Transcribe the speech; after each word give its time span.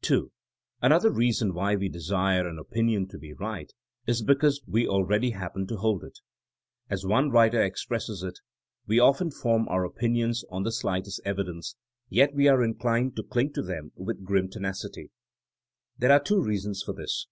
(2) 0.00 0.32
Another 0.80 1.10
reason 1.10 1.52
why 1.52 1.76
we 1.76 1.90
desire 1.90 2.48
an 2.48 2.58
opin 2.58 2.88
ion 2.88 3.06
to 3.06 3.18
be 3.18 3.34
right 3.34 3.74
is 4.06 4.22
because 4.22 4.62
we 4.66 4.88
already 4.88 5.32
happen 5.32 5.66
to 5.66 5.76
hold 5.76 6.02
it. 6.02 6.20
As 6.88 7.04
one 7.04 7.28
writer 7.28 7.62
expresses 7.62 8.22
it, 8.22 8.38
*^We 8.88 8.98
often 9.04 9.30
form 9.30 9.68
our 9.68 9.84
opinions 9.84 10.42
on 10.50 10.62
the 10.62 10.72
slightest 10.72 11.20
evi 11.26 11.36
108 11.36 11.36
THINEINO 11.36 11.58
AS 11.58 11.66
A 11.66 11.74
SOIENOE 11.74 11.76
dence, 11.76 11.76
yet 12.08 12.34
we 12.34 12.48
are 12.48 12.64
inclined 12.64 13.16
to 13.16 13.22
cling 13.24 13.52
to 13.52 13.62
them 13.62 13.92
with 13.94 14.24
grim 14.24 14.48
tenacity/* 14.48 15.10
There 15.98 16.12
are 16.12 16.20
two 16.22 16.40
reasons 16.40 16.82
for 16.82 16.94
this. 16.94 17.26